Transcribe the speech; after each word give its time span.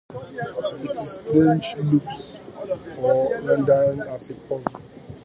It 0.09 0.89
is 0.89 0.99
a 0.99 1.05
strange 1.05 1.75
loop 1.77 2.07
or 2.97 3.39
rendered 3.41 3.99
as 4.07 4.31
a 4.31 4.33
puzzle. 4.33 4.81